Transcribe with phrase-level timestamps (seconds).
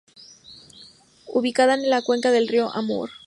[1.27, 3.11] Ubicada en la cuenca del río Amur.